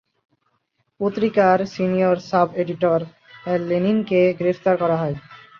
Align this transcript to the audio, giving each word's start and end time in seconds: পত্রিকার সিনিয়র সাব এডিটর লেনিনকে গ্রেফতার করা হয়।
পত্রিকার 0.99 1.57
সিনিয়র 1.73 2.17
সাব 2.29 2.47
এডিটর 2.55 2.99
লেনিনকে 3.69 4.21
গ্রেফতার 4.39 4.75
করা 4.77 4.95
হয়। 5.01 5.15